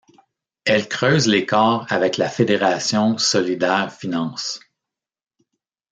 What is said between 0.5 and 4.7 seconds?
Elle creuse l'écart avec la fédération solidaires finances.